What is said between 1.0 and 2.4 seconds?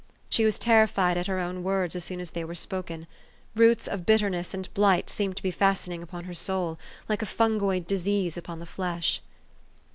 at her own words as soon as